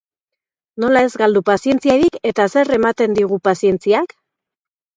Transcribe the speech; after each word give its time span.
Nola 0.83 1.03
ez 1.07 1.11
galdu 1.23 1.43
pazientziarik 1.49 2.17
eta 2.31 2.49
zer 2.55 2.73
ematen 2.81 3.17
digu 3.23 3.41
pazientziak? 3.51 4.21